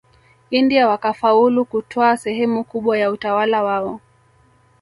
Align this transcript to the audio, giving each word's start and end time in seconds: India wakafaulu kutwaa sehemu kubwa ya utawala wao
India 0.49 0.87
wakafaulu 0.87 1.65
kutwaa 1.65 2.17
sehemu 2.17 2.63
kubwa 2.63 2.97
ya 2.97 3.11
utawala 3.11 3.63
wao 3.63 3.99